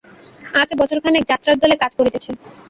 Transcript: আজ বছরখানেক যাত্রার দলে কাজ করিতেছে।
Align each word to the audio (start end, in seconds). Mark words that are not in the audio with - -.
আজ 0.53 0.69
বছরখানেক 0.79 1.23
যাত্রার 1.31 1.55
দলে 1.61 1.75
কাজ 1.81 1.91
করিতেছে। 1.99 2.31